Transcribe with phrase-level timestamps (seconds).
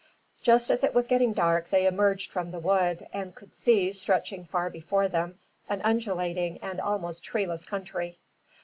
[0.41, 4.45] Just as it was getting dark they emerged from the wood, and could see, stretching
[4.45, 5.37] far before them,
[5.69, 8.17] an undulating and almost treeless country.